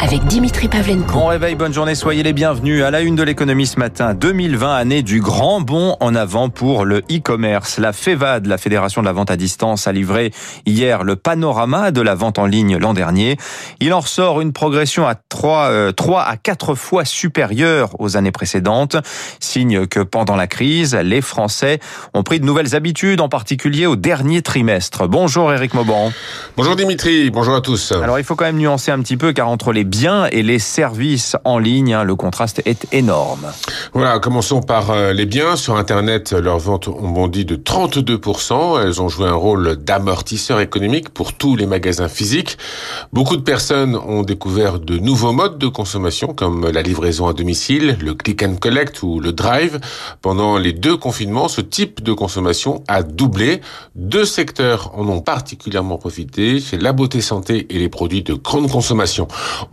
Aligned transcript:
avec 0.00 0.24
Dimitri 0.26 0.68
Pavlenko. 0.68 1.12
Bon 1.12 1.26
réveil, 1.26 1.54
bonne 1.54 1.72
journée, 1.72 1.94
soyez 1.94 2.22
les 2.22 2.32
bienvenus 2.32 2.82
à 2.82 2.90
la 2.90 3.00
une 3.00 3.16
de 3.16 3.22
l'économie 3.22 3.66
ce 3.66 3.78
matin. 3.78 4.14
2020, 4.14 4.74
année 4.74 5.02
du 5.02 5.20
grand 5.20 5.60
bond 5.60 5.96
en 6.00 6.14
avant 6.14 6.48
pour 6.48 6.84
le 6.84 6.98
e-commerce. 7.10 7.78
La 7.78 7.92
FEVAD, 7.92 8.46
la 8.46 8.58
Fédération 8.58 9.00
de 9.00 9.06
la 9.06 9.12
vente 9.12 9.30
à 9.30 9.36
distance, 9.36 9.86
a 9.86 9.92
livré 9.92 10.32
hier 10.66 11.04
le 11.04 11.16
panorama 11.16 11.90
de 11.90 12.00
la 12.00 12.14
vente 12.14 12.38
en 12.38 12.46
ligne 12.46 12.76
l'an 12.76 12.92
dernier. 12.92 13.38
Il 13.80 13.94
en 13.94 14.00
ressort 14.00 14.40
une 14.40 14.52
progression 14.52 15.06
à 15.06 15.14
3, 15.14 15.92
3 15.94 16.20
euh, 16.20 16.24
à 16.30 16.36
4 16.36 16.74
fois 16.74 17.04
supérieure 17.04 17.98
aux 17.98 18.16
années 18.16 18.32
précédentes. 18.32 18.96
Signe 19.40 19.86
que 19.86 20.00
pendant 20.00 20.36
la 20.36 20.46
crise, 20.46 20.94
les 20.94 21.22
Français 21.22 21.80
ont 22.12 22.22
pris 22.22 22.40
de 22.40 22.44
nouvelles 22.44 22.74
habitudes, 22.74 23.20
en 23.20 23.28
particulier 23.28 23.86
au 23.86 23.96
dernier 23.96 24.42
trimestre. 24.42 25.08
Bonjour 25.08 25.52
Eric 25.52 25.72
Mauban. 25.74 26.12
Bonjour 26.56 26.76
Dimitri, 26.76 27.30
bonjour 27.30 27.54
à 27.54 27.60
tous. 27.60 27.92
Alors 27.92 28.18
il 28.18 28.24
faut 28.24 28.36
quand 28.36 28.44
même 28.44 28.58
nuancer 28.58 28.90
un 28.90 29.00
petit 29.00 29.16
peu 29.16 29.32
car 29.32 29.48
entre 29.48 29.72
les 29.72 29.85
biens 29.86 30.26
et 30.26 30.42
les 30.42 30.58
services 30.58 31.36
en 31.44 31.58
ligne, 31.58 31.94
hein, 31.94 32.04
le 32.04 32.14
contraste 32.14 32.60
est 32.66 32.86
énorme. 32.92 33.46
Voilà, 33.94 34.18
commençons 34.18 34.60
par 34.60 34.90
euh, 34.90 35.12
les 35.12 35.24
biens. 35.24 35.56
Sur 35.56 35.76
Internet, 35.76 36.32
leurs 36.32 36.58
ventes 36.58 36.88
ont 36.88 37.08
bondi 37.08 37.44
de 37.44 37.56
32%. 37.56 38.82
Elles 38.82 39.00
ont 39.00 39.08
joué 39.08 39.26
un 39.26 39.34
rôle 39.34 39.76
d'amortisseur 39.76 40.60
économique 40.60 41.08
pour 41.08 41.32
tous 41.32 41.56
les 41.56 41.66
magasins 41.66 42.08
physiques. 42.08 42.58
Beaucoup 43.12 43.36
de 43.36 43.42
personnes 43.42 43.96
ont 43.96 44.22
découvert 44.22 44.78
de 44.78 44.98
nouveaux 44.98 45.32
modes 45.32 45.58
de 45.58 45.68
consommation 45.68 46.34
comme 46.34 46.68
la 46.68 46.82
livraison 46.82 47.28
à 47.28 47.32
domicile, 47.32 47.96
le 48.00 48.14
click 48.14 48.42
and 48.42 48.56
collect 48.56 49.02
ou 49.02 49.20
le 49.20 49.32
drive. 49.32 49.80
Pendant 50.20 50.58
les 50.58 50.72
deux 50.72 50.96
confinements, 50.96 51.48
ce 51.48 51.60
type 51.60 52.02
de 52.02 52.12
consommation 52.12 52.82
a 52.88 53.02
doublé. 53.02 53.60
Deux 53.94 54.24
secteurs 54.24 54.92
en 54.94 55.08
ont 55.08 55.20
particulièrement 55.20 55.96
profité, 55.96 56.60
c'est 56.60 56.80
la 56.80 56.92
beauté 56.92 57.20
santé 57.20 57.66
et 57.70 57.78
les 57.78 57.88
produits 57.88 58.22
de 58.22 58.34
grande 58.34 58.70
consommation. 58.70 59.28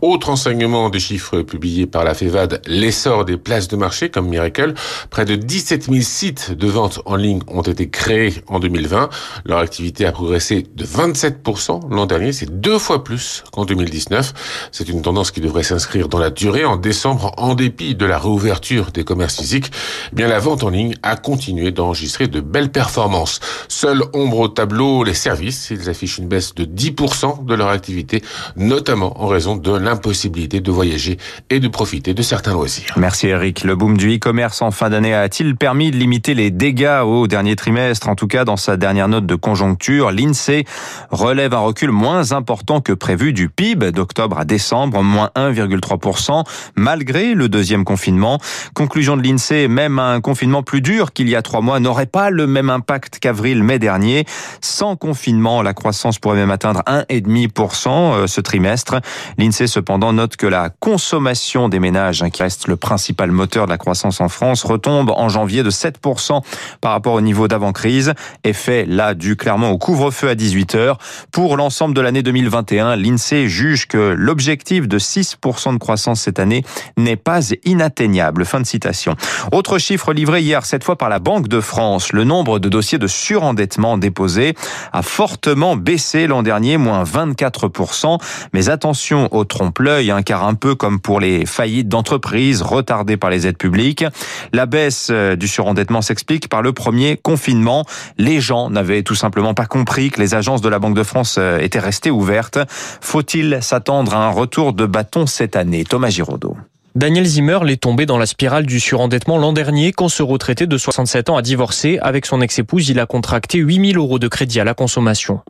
Autre 0.06 0.28
enseignement 0.28 0.90
des 0.90 1.00
chiffres 1.00 1.40
publiés 1.40 1.86
par 1.86 2.04
la 2.04 2.12
FEVAD, 2.12 2.60
l'essor 2.66 3.24
des 3.24 3.38
places 3.38 3.68
de 3.68 3.76
marché 3.76 4.10
comme 4.10 4.28
Miracle. 4.28 4.74
Près 5.08 5.24
de 5.24 5.34
17 5.34 5.84
000 5.84 6.02
sites 6.02 6.52
de 6.52 6.68
vente 6.68 7.00
en 7.06 7.16
ligne 7.16 7.40
ont 7.48 7.62
été 7.62 7.88
créés 7.88 8.34
en 8.46 8.60
2020. 8.60 9.08
Leur 9.46 9.60
activité 9.60 10.04
a 10.04 10.12
progressé 10.12 10.66
de 10.76 10.84
27% 10.84 11.90
l'an 11.90 12.04
dernier. 12.04 12.34
C'est 12.34 12.60
deux 12.60 12.78
fois 12.78 13.02
plus 13.02 13.44
qu'en 13.50 13.64
2019. 13.64 14.68
C'est 14.72 14.90
une 14.90 15.00
tendance 15.00 15.30
qui 15.30 15.40
devrait 15.40 15.62
s'inscrire 15.62 16.10
dans 16.10 16.18
la 16.18 16.28
durée. 16.28 16.66
En 16.66 16.76
décembre, 16.76 17.32
en 17.38 17.54
dépit 17.54 17.94
de 17.94 18.04
la 18.04 18.18
réouverture 18.18 18.90
des 18.92 19.04
commerces 19.04 19.38
physiques, 19.38 19.70
eh 20.12 20.16
bien 20.16 20.28
la 20.28 20.38
vente 20.38 20.64
en 20.64 20.68
ligne 20.68 20.96
a 21.02 21.16
continué 21.16 21.70
d'enregistrer 21.70 22.28
de 22.28 22.42
belles 22.42 22.70
performances. 22.70 23.40
Seule 23.68 24.02
ombre 24.12 24.40
au 24.40 24.48
tableau, 24.48 25.02
les 25.02 25.14
services. 25.14 25.70
Ils 25.70 25.88
affichent 25.88 26.18
une 26.18 26.28
baisse 26.28 26.54
de 26.54 26.66
10% 26.66 27.46
de 27.46 27.54
leur 27.54 27.68
activité, 27.68 28.22
notamment 28.56 29.22
en 29.22 29.28
raison 29.28 29.56
de 29.56 29.70
l'importance 29.70 29.93
possibilité 30.00 30.60
de 30.60 30.70
voyager 30.70 31.18
et 31.50 31.60
de 31.60 31.68
profiter 31.68 32.14
de 32.14 32.22
certains 32.22 32.52
loisirs. 32.52 32.94
Merci 32.96 33.28
Eric. 33.28 33.64
Le 33.64 33.76
boom 33.76 33.96
du 33.96 34.14
e-commerce 34.16 34.62
en 34.62 34.70
fin 34.70 34.90
d'année 34.90 35.14
a-t-il 35.14 35.56
permis 35.56 35.90
de 35.90 35.96
limiter 35.96 36.34
les 36.34 36.50
dégâts 36.50 37.02
au 37.04 37.26
dernier 37.26 37.56
trimestre? 37.56 38.08
En 38.08 38.14
tout 38.14 38.26
cas, 38.26 38.44
dans 38.44 38.56
sa 38.56 38.76
dernière 38.76 39.08
note 39.08 39.26
de 39.26 39.34
conjoncture, 39.34 40.10
l'INSEE 40.10 40.64
relève 41.10 41.54
un 41.54 41.60
recul 41.60 41.90
moins 41.90 42.32
important 42.32 42.80
que 42.80 42.92
prévu 42.92 43.32
du 43.32 43.48
PIB 43.48 43.92
d'octobre 43.92 44.38
à 44.38 44.44
décembre, 44.44 45.02
moins 45.02 45.30
1,3%, 45.36 46.44
malgré 46.76 47.34
le 47.34 47.48
deuxième 47.48 47.84
confinement. 47.84 48.38
Conclusion 48.74 49.16
de 49.16 49.22
l'INSEE, 49.22 49.68
même 49.68 49.98
un 49.98 50.20
confinement 50.20 50.62
plus 50.62 50.80
dur 50.80 51.12
qu'il 51.12 51.28
y 51.28 51.36
a 51.36 51.42
trois 51.42 51.60
mois 51.60 51.80
n'aurait 51.80 52.06
pas 52.06 52.30
le 52.30 52.46
même 52.46 52.70
impact 52.70 53.18
qu'avril-mai 53.18 53.78
dernier. 53.78 54.24
Sans 54.60 54.96
confinement, 54.96 55.62
la 55.62 55.74
croissance 55.74 56.18
pourrait 56.18 56.36
même 56.36 56.50
atteindre 56.50 56.82
1,5% 56.86 57.88
euh, 57.88 58.26
ce 58.26 58.40
trimestre. 58.40 59.00
L'INSEE 59.38 59.66
cependant 59.84 60.14
note 60.14 60.36
que 60.36 60.46
la 60.46 60.70
consommation 60.70 61.68
des 61.68 61.78
ménages, 61.78 62.22
hein, 62.22 62.30
qui 62.30 62.42
reste 62.42 62.68
le 62.68 62.76
principal 62.76 63.30
moteur 63.30 63.66
de 63.66 63.70
la 63.70 63.76
croissance 63.76 64.22
en 64.22 64.30
France, 64.30 64.64
retombe 64.64 65.10
en 65.10 65.28
janvier 65.28 65.62
de 65.62 65.70
7% 65.70 66.40
par 66.80 66.92
rapport 66.92 67.12
au 67.12 67.20
niveau 67.20 67.48
d'avant-crise. 67.48 68.14
Effet 68.44 68.86
là 68.86 69.12
dû 69.12 69.36
clairement 69.36 69.72
au 69.72 69.76
couvre-feu 69.76 70.30
à 70.30 70.34
18h. 70.34 70.94
Pour 71.32 71.58
l'ensemble 71.58 71.94
de 71.94 72.00
l'année 72.00 72.22
2021, 72.22 72.96
l'INSEE 72.96 73.46
juge 73.46 73.86
que 73.86 74.14
l'objectif 74.16 74.88
de 74.88 74.98
6% 74.98 75.74
de 75.74 75.78
croissance 75.78 76.22
cette 76.22 76.38
année 76.38 76.64
n'est 76.96 77.16
pas 77.16 77.50
inatteignable. 77.66 78.46
Fin 78.46 78.60
de 78.62 78.66
citation. 78.66 79.16
Autre 79.52 79.76
chiffre 79.76 80.14
livré 80.14 80.40
hier, 80.40 80.64
cette 80.64 80.82
fois 80.82 80.96
par 80.96 81.10
la 81.10 81.18
Banque 81.18 81.48
de 81.48 81.60
France. 81.60 82.14
Le 82.14 82.24
nombre 82.24 82.58
de 82.58 82.70
dossiers 82.70 82.96
de 82.96 83.06
surendettement 83.06 83.98
déposés 83.98 84.54
a 84.94 85.02
fortement 85.02 85.76
baissé 85.76 86.26
l'an 86.26 86.42
dernier, 86.42 86.78
moins 86.78 87.04
24%. 87.04 88.18
Mais 88.54 88.70
attention 88.70 89.28
au 89.74 89.82
trompe-l'œil, 89.82 90.10
hein, 90.10 90.22
car 90.22 90.44
un 90.44 90.54
peu 90.54 90.74
comme 90.74 91.00
pour 91.00 91.20
les 91.20 91.46
faillites 91.46 91.88
d'entreprises 91.88 92.62
retardées 92.62 93.16
par 93.16 93.30
les 93.30 93.46
aides 93.46 93.56
publiques, 93.56 94.04
la 94.52 94.66
baisse 94.66 95.08
euh, 95.10 95.34
du 95.34 95.48
surendettement 95.48 96.00
s'explique 96.00 96.48
par 96.48 96.62
le 96.62 96.72
premier 96.72 97.16
confinement. 97.16 97.84
Les 98.16 98.40
gens 98.40 98.70
n'avaient 98.70 99.02
tout 99.02 99.16
simplement 99.16 99.52
pas 99.52 99.66
compris 99.66 100.10
que 100.10 100.20
les 100.20 100.34
agences 100.34 100.60
de 100.60 100.68
la 100.68 100.78
Banque 100.78 100.94
de 100.94 101.02
France 101.02 101.36
euh, 101.38 101.58
étaient 101.58 101.80
restées 101.80 102.12
ouvertes. 102.12 102.58
Faut-il 103.00 103.58
s'attendre 103.62 104.14
à 104.14 104.26
un 104.26 104.30
retour 104.30 104.74
de 104.74 104.86
bâton 104.86 105.26
cette 105.26 105.56
année? 105.56 105.84
Thomas 105.84 106.10
Giraudot. 106.10 106.56
Daniel 106.94 107.24
Zimmer 107.24 107.58
est 107.66 107.82
tombé 107.82 108.06
dans 108.06 108.18
la 108.18 108.26
spirale 108.26 108.66
du 108.66 108.78
surendettement 108.78 109.38
l'an 109.38 109.52
dernier 109.52 109.90
quand 109.90 110.08
ce 110.08 110.22
retraité 110.22 110.68
de 110.68 110.78
67 110.78 111.30
ans 111.30 111.36
a 111.36 111.42
divorcé. 111.42 111.98
Avec 112.00 112.26
son 112.26 112.40
ex-épouse, 112.40 112.88
il 112.90 113.00
a 113.00 113.06
contracté 113.06 113.58
8000 113.58 113.96
euros 113.96 114.20
de 114.20 114.28
crédit 114.28 114.60
à 114.60 114.64
la 114.64 114.74
consommation. 114.74 115.40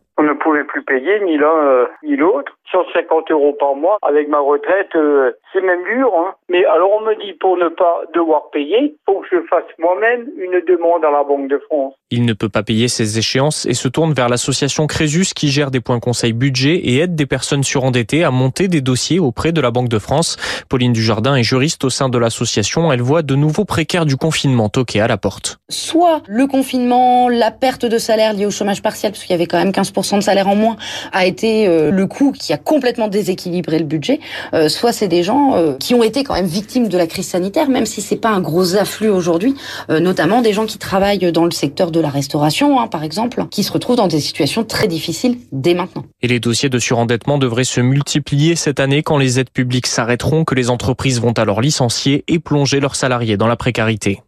Payer 0.86 1.20
ni 1.24 1.36
l'un 1.36 1.56
euh, 1.56 1.86
ni 2.02 2.16
l'autre. 2.16 2.52
150 2.72 3.30
euros 3.30 3.56
par 3.58 3.74
mois 3.76 3.98
avec 4.02 4.28
ma 4.28 4.40
retraite, 4.40 4.88
euh, 4.96 5.32
c'est 5.52 5.60
même 5.60 5.84
dur. 5.84 6.10
Hein. 6.16 6.34
Mais 6.48 6.64
alors 6.64 6.90
on 6.92 7.00
me 7.02 7.14
dit 7.24 7.32
pour 7.34 7.56
ne 7.56 7.68
pas 7.68 8.02
devoir 8.14 8.50
payer, 8.50 8.96
faut 9.06 9.20
que 9.20 9.26
je 9.30 9.46
fasse 9.48 9.64
moi-même 9.78 10.26
une 10.36 10.60
demande 10.66 11.04
à 11.04 11.10
la 11.10 11.22
Banque 11.22 11.48
de 11.48 11.58
France. 11.58 11.94
Il 12.10 12.24
ne 12.24 12.32
peut 12.32 12.48
pas 12.48 12.62
payer 12.62 12.88
ses 12.88 13.18
échéances 13.18 13.66
et 13.66 13.74
se 13.74 13.88
tourne 13.88 14.12
vers 14.12 14.28
l'association 14.28 14.86
Crésus 14.86 15.34
qui 15.34 15.48
gère 15.48 15.70
des 15.70 15.80
points 15.80 16.00
conseil 16.00 16.32
budget 16.32 16.74
et 16.74 16.98
aide 16.98 17.14
des 17.14 17.26
personnes 17.26 17.64
surendettées 17.64 18.24
à 18.24 18.30
monter 18.30 18.68
des 18.68 18.80
dossiers 18.80 19.20
auprès 19.20 19.52
de 19.52 19.60
la 19.60 19.70
Banque 19.70 19.88
de 19.88 19.98
France. 19.98 20.36
Pauline 20.68 20.92
Dujardin 20.92 21.36
est 21.36 21.42
juriste 21.42 21.84
au 21.84 21.90
sein 21.90 22.08
de 22.08 22.18
l'association. 22.18 22.92
Elle 22.92 23.02
voit 23.02 23.22
de 23.22 23.34
nouveaux 23.34 23.64
précaires 23.64 24.06
du 24.06 24.16
confinement 24.16 24.68
toquer 24.68 25.00
à 25.00 25.08
la 25.08 25.16
porte. 25.16 25.58
Soit 25.68 26.22
le 26.26 26.46
confinement, 26.46 27.28
la 27.28 27.50
perte 27.50 27.84
de 27.84 27.98
salaire 27.98 28.32
liée 28.32 28.46
au 28.46 28.50
chômage 28.50 28.82
partiel, 28.82 29.12
parce 29.12 29.22
qu'il 29.24 29.32
y 29.32 29.34
avait 29.34 29.46
quand 29.46 29.58
même 29.58 29.70
15% 29.70 30.16
de 30.16 30.20
salaire 30.20 30.48
en 30.48 30.56
moins, 30.56 30.73
a 31.12 31.26
été 31.26 31.66
euh, 31.66 31.90
le 31.90 32.06
coût 32.06 32.32
qui 32.32 32.52
a 32.52 32.56
complètement 32.56 33.08
déséquilibré 33.08 33.78
le 33.78 33.84
budget. 33.84 34.20
Euh, 34.52 34.68
soit 34.68 34.92
c'est 34.92 35.08
des 35.08 35.22
gens 35.22 35.56
euh, 35.56 35.74
qui 35.78 35.94
ont 35.94 36.02
été 36.02 36.24
quand 36.24 36.34
même 36.34 36.46
victimes 36.46 36.88
de 36.88 36.98
la 36.98 37.06
crise 37.06 37.28
sanitaire, 37.28 37.68
même 37.68 37.86
si 37.86 38.00
c'est 38.00 38.16
pas 38.16 38.30
un 38.30 38.40
gros 38.40 38.76
afflux 38.76 39.08
aujourd'hui, 39.08 39.54
notamment 39.88 40.42
des 40.42 40.52
gens 40.52 40.66
qui 40.66 40.78
travaillent 40.78 41.32
dans 41.32 41.44
le 41.44 41.50
secteur 41.50 41.90
de 41.90 42.00
la 42.00 42.08
restauration, 42.08 42.80
hein, 42.80 42.86
par 42.86 43.04
exemple, 43.04 43.44
qui 43.50 43.62
se 43.62 43.72
retrouvent 43.72 43.96
dans 43.96 44.08
des 44.08 44.20
situations 44.20 44.64
très 44.64 44.88
difficiles 44.88 45.38
dès 45.52 45.74
maintenant. 45.74 46.04
Et 46.22 46.28
les 46.28 46.40
dossiers 46.40 46.68
de 46.68 46.78
surendettement 46.78 47.38
devraient 47.38 47.64
se 47.64 47.80
multiplier 47.80 48.56
cette 48.56 48.80
année 48.80 49.02
quand 49.02 49.18
les 49.18 49.38
aides 49.38 49.50
publiques 49.50 49.86
s'arrêteront, 49.86 50.44
que 50.44 50.54
les 50.54 50.70
entreprises 50.70 51.20
vont 51.20 51.32
alors 51.32 51.60
licencier 51.60 52.24
et 52.28 52.38
plonger 52.38 52.80
leurs 52.80 52.96
salariés 52.96 53.36
dans 53.36 53.48
la 53.48 53.56
précarité. 53.56 54.20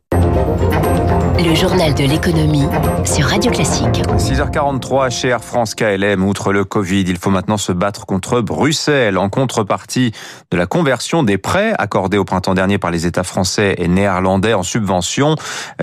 Le 1.39 1.55
journal 1.55 1.93
de 1.93 2.05
l'économie 2.05 2.65
sur 3.05 3.27
Radio 3.27 3.51
Classique. 3.51 4.03
6h43 4.17 5.11
chez 5.11 5.29
Air 5.29 5.45
France 5.45 5.75
KLM. 5.75 6.25
Outre 6.25 6.51
le 6.51 6.65
Covid, 6.65 7.03
il 7.03 7.19
faut 7.19 7.29
maintenant 7.29 7.59
se 7.59 7.73
battre 7.73 8.07
contre 8.07 8.41
Bruxelles 8.41 9.19
en 9.19 9.29
contrepartie 9.29 10.13
de 10.51 10.57
la 10.57 10.65
conversion 10.65 11.23
des 11.23 11.37
prêts 11.37 11.75
accordés 11.79 12.17
au 12.17 12.25
printemps 12.25 12.55
dernier 12.55 12.79
par 12.79 12.91
les 12.91 13.05
États 13.05 13.23
français 13.23 13.75
et 13.77 13.87
néerlandais 13.87 14.55
en 14.55 14.63
subvention. 14.63 15.37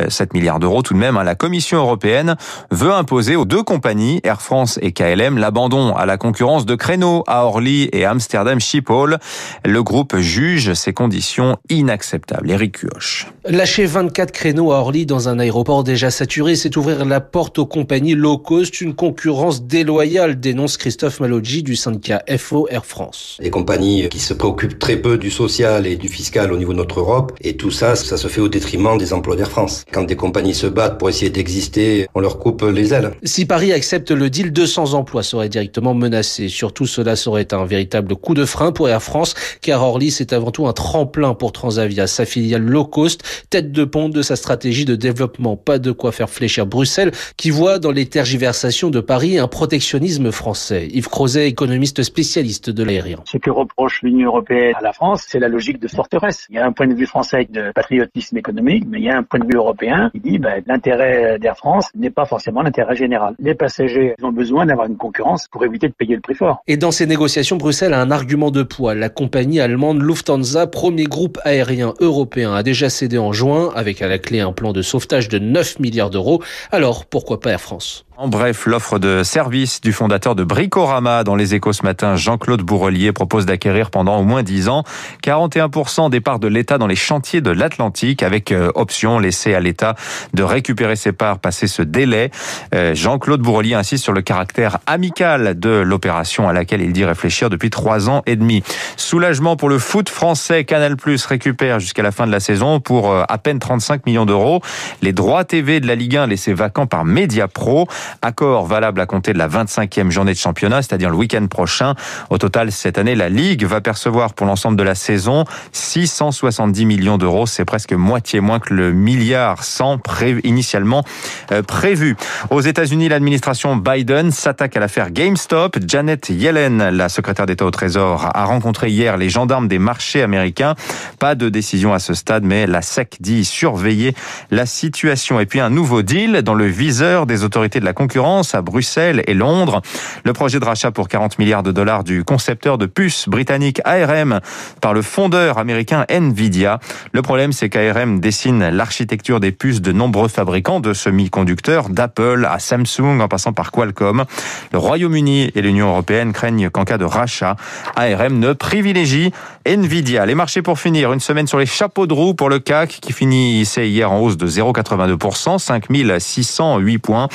7 0.08 0.22
euh, 0.22 0.38
milliards 0.38 0.60
d'euros 0.60 0.82
tout 0.82 0.96
de 0.96 1.00
même. 1.00 1.18
Hein. 1.18 1.24
La 1.24 1.36
Commission 1.36 1.78
européenne 1.78 2.36
veut 2.72 2.92
imposer 2.92 3.36
aux 3.36 3.46
deux 3.46 3.64
compagnies, 3.64 4.22
Air 4.24 4.42
France 4.42 4.80
et 4.82 4.92
KLM, 4.92 5.38
l'abandon 5.38 5.96
à 5.96 6.08
la 6.08 6.18
concurrence 6.18 6.66
de 6.66 6.74
créneaux 6.74 7.24
à 7.28 7.46
Orly 7.46 7.90
et 7.94 8.06
Amsterdam 8.06 8.60
Schiphol. 8.60 9.20
Le 9.64 9.84
groupe 9.84 10.18
juge 10.18 10.74
ces 10.74 10.94
conditions 10.94 11.58
inacceptables. 11.70 12.50
Eric 12.50 12.80
Cuoche. 12.80 13.28
Lâcher 13.46 13.86
24 13.86 14.32
créneaux 14.32 14.72
à 14.72 14.78
Orly 14.78 15.06
dans 15.06 15.30
un 15.30 15.43
aéroport 15.44 15.84
déjà 15.84 16.10
saturé, 16.10 16.56
c'est 16.56 16.76
ouvrir 16.78 17.06
la 17.06 17.20
porte 17.20 17.60
aux 17.60 17.66
compagnies 17.66 18.16
low 18.16 18.38
cost, 18.38 18.80
une 18.82 18.96
concurrence 18.96 19.64
déloyale, 19.64 20.40
dénonce 20.40 20.78
Christophe 20.78 21.20
Maloggi 21.20 21.64
du 21.64 21.76
syndicat 21.76 22.24
FO 22.38 22.68
Air 22.70 22.86
France. 22.86 23.38
Des 23.42 23.50
compagnies 23.50 24.08
qui 24.10 24.20
se 24.20 24.34
préoccupent 24.34 24.80
très 24.80 24.96
peu 24.96 25.18
du 25.18 25.30
social 25.30 25.86
et 25.86 25.98
du 25.98 26.08
fiscal 26.08 26.54
au 26.54 26.58
niveau 26.58 26.72
de 26.72 26.78
notre 26.78 27.02
Europe, 27.02 27.34
et 27.42 27.58
tout 27.58 27.72
ça, 27.72 27.96
ça 27.96 28.16
se 28.16 28.28
fait 28.28 28.40
au 28.40 28.48
détriment 28.48 28.98
des 28.98 29.12
emplois 29.12 29.36
d'Air 29.36 29.52
France. 29.52 29.84
Quand 29.92 30.04
des 30.04 30.16
compagnies 30.16 30.54
se 30.54 30.68
battent 30.68 30.98
pour 30.98 31.10
essayer 31.10 31.30
d'exister, 31.30 32.08
on 32.16 32.22
leur 32.22 32.40
coupe 32.40 32.62
les 32.62 32.94
ailes. 32.94 33.12
Si 33.24 33.46
Paris 33.46 33.74
accepte 33.74 34.12
le 34.12 34.30
deal, 34.30 34.54
200 34.54 34.94
emplois 34.94 35.24
seraient 35.24 35.50
directement 35.50 35.94
menacés. 35.94 36.48
Surtout, 36.48 36.86
cela 36.86 37.18
serait 37.18 37.54
un 37.54 37.66
véritable 37.66 38.16
coup 38.16 38.34
de 38.34 38.46
frein 38.46 38.72
pour 38.72 38.88
Air 38.88 39.04
France, 39.04 39.36
car 39.62 39.84
Orly, 39.84 40.10
c'est 40.10 40.32
avant 40.32 40.52
tout 40.52 40.68
un 40.68 40.74
tremplin 40.74 41.34
pour 41.34 41.52
Transavia, 41.52 42.08
sa 42.08 42.26
filiale 42.26 42.64
low 42.64 42.86
cost, 42.86 43.22
tête 43.50 43.74
de 43.74 43.84
pont 43.84 44.08
de 44.08 44.22
sa 44.22 44.38
stratégie 44.38 44.86
de 44.86 44.96
développement 44.96 45.33
développement. 45.34 45.56
Pas 45.56 45.80
de 45.80 45.92
quoi 45.92 46.12
faire 46.12 46.30
fléchir 46.30 46.66
Bruxelles, 46.66 47.12
qui 47.38 47.50
voit 47.50 47.80
dans 47.80 47.92
les 47.92 48.06
tergiversations 48.06 48.90
de 48.90 49.00
Paris 49.00 49.38
un 49.38 49.48
protectionnisme 49.48 50.32
français. 50.32 50.88
Yves 50.92 51.08
Crozet, 51.08 51.48
économiste 51.48 52.04
spécialiste 52.04 52.70
de 52.70 52.84
l'aérien. 52.84 53.20
Ce 53.26 53.38
que 53.38 53.50
reproche 53.50 54.02
l'Union 54.04 54.28
européenne 54.28 54.74
à 54.78 54.82
la 54.82 54.94
France, 54.94 55.26
c'est 55.28 55.40
la 55.40 55.48
logique 55.48 55.80
de 55.80 55.88
forteresse. 55.88 56.48
Il 56.50 56.56
y 56.56 56.60
a 56.60 56.66
un 56.66 56.72
point 56.72 56.88
de 56.88 56.94
vue 56.94 57.06
français 57.06 57.48
de 57.50 57.72
patriotisme 57.74 58.38
économique, 58.38 58.86
mais 58.88 59.00
il 59.00 59.06
y 59.06 59.10
a 59.10 59.18
un 59.18 59.24
point 59.24 59.40
de 59.40 59.46
vue 59.46 59.58
européen 59.58 60.10
qui 60.14 60.20
dit 60.20 60.40
ben, 60.40 60.62
l'intérêt 60.68 61.38
d'Air 61.40 61.58
France 61.58 61.90
n'est 61.96 62.10
pas 62.10 62.26
forcément 62.26 62.62
l'intérêt 62.62 62.96
général. 62.96 63.36
Les 63.40 63.56
passagers 63.56 64.16
ont 64.22 64.32
besoin 64.32 64.66
d'avoir 64.66 64.88
une 64.88 64.98
concurrence 64.98 65.48
pour 65.48 65.64
éviter 65.66 65.88
de 65.88 65.94
payer 65.94 66.16
le 66.16 66.22
prix 66.22 66.36
fort. 66.36 66.64
Et 66.68 66.78
dans 66.78 66.92
ces 66.92 67.06
négociations, 67.06 67.58
Bruxelles 67.58 67.94
a 67.94 68.02
un 68.02 68.12
argument 68.12 68.52
de 68.52 68.64
poids. 68.64 68.96
La 68.96 69.10
compagnie 69.10 69.60
allemande 69.60 70.02
Lufthansa, 70.02 70.68
premier 70.68 71.06
groupe 71.06 71.40
aérien 71.44 71.94
européen, 72.00 72.54
a 72.54 72.64
déjà 72.64 72.90
cédé 72.90 73.18
en 73.18 73.34
juin, 73.34 73.72
avec 73.76 74.02
à 74.02 74.08
la 74.08 74.20
clé 74.20 74.40
un 74.40 74.52
plan 74.52 74.74
de 74.74 74.82
sauvetage 74.82 75.23
de 75.28 75.40
9 75.40 75.80
milliards 75.80 76.10
d'euros. 76.10 76.44
Alors, 76.72 77.06
pourquoi 77.06 77.40
pas 77.40 77.52
Air 77.52 77.62
France? 77.62 78.06
En 78.24 78.30
bref, 78.30 78.68
l'offre 78.68 79.00
de 79.00 79.22
service 79.22 79.82
du 79.82 79.92
fondateur 79.92 80.34
de 80.34 80.46
Bricorama 80.46 81.26
dans 81.26 81.36
les 81.36 81.56
échos 81.56 81.74
ce 81.74 81.84
matin, 81.84 82.16
Jean-Claude 82.16 82.62
Bourrelier, 82.62 83.12
propose 83.12 83.46
d'acquérir 83.46 83.90
pendant 83.90 84.18
au 84.18 84.24
moins 84.24 84.44
10 84.44 84.70
ans 84.70 84.86
41% 85.26 86.10
des 86.10 86.22
parts 86.22 86.40
de 86.40 86.48
l'État 86.48 86.78
dans 86.78 86.88
les 86.88 86.96
chantiers 86.96 87.42
de 87.42 87.52
l'Atlantique 87.52 88.24
avec 88.24 88.54
euh, 88.54 88.72
option 88.76 89.20
laissée 89.20 89.54
à 89.54 89.60
l'État 89.60 89.96
de 90.34 90.42
récupérer 90.42 90.96
ses 90.96 91.12
parts 91.12 91.40
passé 91.40 91.68
ce 91.68 91.82
délai. 91.82 92.32
Euh, 92.74 92.96
Jean-Claude 92.96 93.42
Bourrelier 93.42 93.74
insiste 93.74 94.06
sur 94.06 94.14
le 94.14 94.22
caractère 94.22 94.78
amical 94.88 95.60
de 95.60 95.72
l'opération 95.72 96.48
à 96.48 96.54
laquelle 96.54 96.82
il 96.82 96.94
dit 96.94 97.04
réfléchir 97.04 97.50
depuis 97.50 97.72
trois 97.72 98.10
ans 98.10 98.22
et 98.26 98.38
demi. 98.38 98.64
Soulagement 98.96 99.58
pour 99.58 99.68
le 99.68 99.80
foot 99.80 100.08
français. 100.08 100.64
Canal 100.64 100.96
Plus 100.96 101.26
récupère 101.26 101.82
jusqu'à 101.82 102.04
la 102.04 102.14
fin 102.14 102.26
de 102.26 102.32
la 102.32 102.40
saison 102.40 102.80
pour 102.80 103.12
euh, 103.12 103.24
à 103.28 103.38
peine 103.38 103.60
35 103.60 104.06
millions 104.06 104.26
d'euros 104.26 104.62
les 105.02 105.12
droits 105.12 105.44
TV 105.44 105.82
de 105.82 105.88
la 105.88 105.96
Ligue 105.96 106.16
1 106.16 106.28
laissés 106.28 106.54
vacants 106.54 106.88
par 106.88 107.04
Mediapro. 107.04 107.90
Accord 108.22 108.66
valable 108.66 109.02
à 109.02 109.06
compter 109.06 109.34
de 109.34 109.38
la 109.38 109.48
25e 109.48 110.10
journée 110.10 110.34
de 110.34 110.38
championnat, 110.38 110.82
c'est-à-dire 110.82 111.10
le 111.10 111.16
week-end 111.16 111.46
prochain. 111.48 111.96
Au 112.30 112.38
total, 112.38 112.72
cette 112.72 112.98
année, 112.98 113.16
la 113.16 113.30
Ligue 113.30 113.66
va 113.66 113.82
percevoir 113.82 114.34
pour 114.34 114.46
l'ensemble 114.46 114.78
de 114.78 114.84
la 114.84 114.96
saison 114.96 115.46
670 115.72 116.86
millions 116.86 117.18
d'euros. 117.18 117.46
C'est 117.46 117.66
presque 117.66 117.94
moitié 117.94 118.40
moins 118.40 118.60
que 118.60 118.74
le 118.74 118.94
milliard 118.94 119.64
100 119.64 120.00
initialement 120.44 121.04
euh, 121.52 121.62
prévu. 121.62 122.16
Aux 122.50 122.62
États-Unis, 122.62 123.10
l'administration 123.10 123.76
Biden 123.76 124.32
s'attaque 124.32 124.78
à 124.78 124.80
l'affaire 124.80 125.12
GameStop. 125.12 125.78
Janet 125.88 126.30
Yellen, 126.30 126.90
la 126.90 127.10
secrétaire 127.10 127.46
d'État 127.46 127.66
au 127.66 127.72
Trésor, 127.72 128.30
a 128.34 128.46
rencontré 128.46 128.90
hier 128.90 129.18
les 129.18 129.30
gendarmes 129.30 129.68
des 129.68 129.80
marchés 129.80 130.22
américains. 130.22 130.76
Pas 131.20 131.36
de 131.36 131.50
décision 131.50 131.94
à 131.94 132.00
ce 132.00 132.14
stade, 132.14 132.44
mais 132.44 132.68
la 132.68 132.82
SEC 132.82 133.18
dit 133.20 133.46
surveiller 133.46 134.16
la 134.52 134.66
situation. 134.66 135.40
Et 135.40 135.46
puis 135.46 135.60
un 135.60 135.70
nouveau 135.70 136.02
deal 136.02 136.42
dans 136.42 136.56
le 136.56 136.66
viseur 136.66 137.26
des 137.26 137.44
autorités 137.44 137.80
de 137.80 137.86
la 137.86 137.93
concurrence 137.94 138.56
à 138.56 138.62
Bruxelles 138.62 139.24
et 139.28 139.34
Londres. 139.34 139.82
Le 140.26 140.34
projet 140.34 140.60
de 140.60 140.66
rachat 140.66 140.92
pour 140.92 141.08
40 141.08 141.40
milliards 141.40 141.64
de 141.64 141.72
dollars 141.72 142.04
du 142.04 142.24
concepteur 142.24 142.78
de 142.78 142.86
puces 142.86 143.28
britannique 143.30 143.82
ARM 143.86 144.40
par 144.82 144.94
le 144.94 145.02
fondeur 145.02 145.58
américain 145.58 146.06
Nvidia. 146.10 146.80
Le 147.12 147.22
problème, 147.22 147.52
c'est 147.52 147.70
qu'ARM 147.70 148.20
dessine 148.20 148.70
l'architecture 148.70 149.40
des 149.40 149.52
puces 149.52 149.82
de 149.82 149.92
nombreux 149.92 150.28
fabricants 150.28 150.80
de 150.80 150.94
semi-conducteurs, 150.94 151.90
d'Apple 151.90 152.48
à 152.50 152.60
Samsung 152.60 153.20
en 153.22 153.28
passant 153.28 153.54
par 153.54 153.72
Qualcomm. 153.72 154.26
Le 154.72 154.78
Royaume-Uni 154.78 155.52
et 155.56 155.62
l'Union 155.62 155.90
européenne 155.90 156.34
craignent 156.34 156.70
qu'en 156.70 156.84
cas 156.84 156.98
de 156.98 157.06
rachat, 157.06 157.56
ARM 157.96 158.40
ne 158.40 158.54
privilégie 158.54 159.32
Nvidia. 159.66 160.26
Les 160.26 160.36
marchés 160.36 160.62
pour 160.62 160.80
finir, 160.80 161.14
une 161.14 161.20
semaine 161.20 161.48
sur 161.48 161.60
les 161.60 161.66
chapeaux 161.66 162.08
de 162.08 162.14
roue 162.14 162.34
pour 162.34 162.50
le 162.50 162.60
CAC 162.60 163.00
qui 163.02 163.14
finissait 163.14 163.90
hier 163.90 164.12
en 164.12 164.20
hausse 164.20 164.38
de 164.38 164.48
0,82%, 164.48 165.58
5608 165.58 166.98
points. 166.98 167.28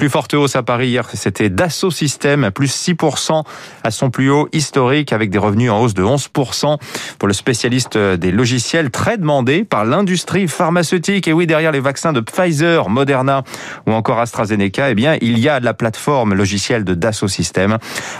Plus 0.00 0.08
forte 0.08 0.32
hausse 0.32 0.56
à 0.56 0.62
Paris 0.62 0.88
hier, 0.88 1.06
c'était 1.12 1.50
Dassault 1.50 1.90
Systèmes, 1.90 2.50
plus 2.54 2.72
6% 2.88 3.44
à 3.84 3.90
son 3.90 4.08
plus 4.08 4.30
haut 4.30 4.48
historique 4.50 5.12
avec 5.12 5.28
des 5.28 5.36
revenus 5.36 5.70
en 5.70 5.78
hausse 5.78 5.92
de 5.92 6.02
11% 6.02 6.78
pour 7.18 7.28
le 7.28 7.34
spécialiste 7.34 7.98
des 7.98 8.32
logiciels 8.32 8.90
très 8.90 9.18
demandé 9.18 9.62
par 9.62 9.84
l'industrie 9.84 10.48
pharmaceutique. 10.48 11.28
Et 11.28 11.34
oui, 11.34 11.46
derrière 11.46 11.70
les 11.70 11.80
vaccins 11.80 12.14
de 12.14 12.20
Pfizer, 12.20 12.88
Moderna 12.88 13.44
ou 13.86 13.92
encore 13.92 14.18
AstraZeneca, 14.20 14.88
eh 14.88 14.94
bien, 14.94 15.18
il 15.20 15.38
y 15.38 15.50
a 15.50 15.60
de 15.60 15.66
la 15.66 15.74
plateforme 15.74 16.32
logicielle 16.32 16.84
de 16.84 16.94
Dassault 16.94 17.28
Systèmes. 17.28 17.76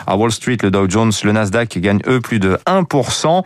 À 0.07 0.19
Wall 0.19 0.33
Street, 0.33 0.59
le 0.63 0.71
Dow 0.71 0.85
Jones, 0.87 1.13
le 1.25 1.33
Nasdaq 1.33 1.79
gagnent 1.79 2.03
eux 2.07 2.21
plus 2.21 2.41
de 2.41 2.59
1%. 2.67 3.43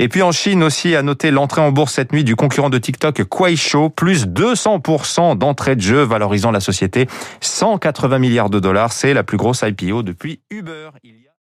Et 0.00 0.08
puis 0.08 0.22
en 0.22 0.32
Chine 0.32 0.64
aussi, 0.64 0.96
à 0.96 1.02
noter 1.02 1.30
l'entrée 1.30 1.60
en 1.60 1.70
bourse 1.70 1.92
cette 1.92 2.12
nuit 2.12 2.24
du 2.24 2.34
concurrent 2.34 2.68
de 2.68 2.78
TikTok, 2.78 3.22
Kuaishou, 3.28 3.90
plus 3.90 4.26
200% 4.26 5.38
d'entrée 5.38 5.76
de 5.76 5.82
jeu, 5.82 6.02
valorisant 6.02 6.50
la 6.50 6.58
société 6.58 7.06
100 7.40 7.75
180 7.76 8.18
milliards 8.18 8.50
de 8.50 8.58
dollars. 8.58 8.92
C'est 8.92 9.14
la 9.14 9.22
plus 9.22 9.36
grosse 9.36 9.62
IPO 9.62 10.02
depuis 10.02 10.40
Uber. 10.50 10.90